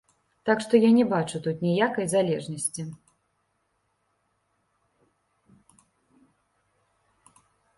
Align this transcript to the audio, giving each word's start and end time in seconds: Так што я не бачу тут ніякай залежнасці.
Так 0.49 0.61
што 0.65 0.79
я 0.83 0.87
не 0.99 1.03
бачу 1.11 1.41
тут 1.47 1.57
ніякай 1.65 2.05
залежнасці. 2.13 2.87